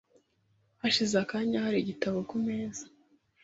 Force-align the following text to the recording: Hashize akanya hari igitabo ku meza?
Hashize 0.81 1.15
akanya 1.23 1.57
hari 1.65 1.77
igitabo 1.79 2.17
ku 2.29 2.35
meza? 2.45 2.83